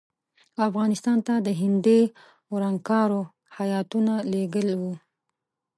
[0.55, 2.01] او افغانستان ته د هندي
[2.53, 3.21] ورانکارو
[3.57, 4.93] هیاتونه لېږل وو.